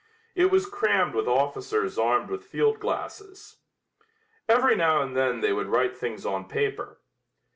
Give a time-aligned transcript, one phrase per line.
[0.33, 3.57] It was crammed with officers armed with field glasses.
[4.49, 6.99] Every now and then they would write things on paper.